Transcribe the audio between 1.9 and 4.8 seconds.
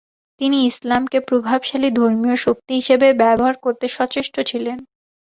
ধর্মীয় শক্তি হিসাবে ব্যবহার করতে সচেষ্ট ছিলেন।